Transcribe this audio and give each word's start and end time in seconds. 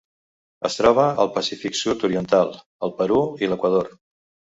Es 0.69 0.77
troba 0.77 1.03
al 1.23 1.29
Pacífic 1.35 1.77
sud-oriental: 1.79 2.49
el 2.89 2.95
Perú 3.03 3.19
i 3.45 3.51
l'Equador. 3.53 3.93